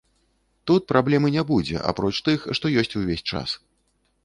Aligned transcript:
Тут 0.71 0.87
праблемы 0.91 1.27
не 1.35 1.43
будзе 1.51 1.83
апроч 1.91 2.13
тых, 2.31 2.49
што 2.61 2.75
ёсць 2.85 2.95
увесь 3.03 3.25
час. 3.33 3.49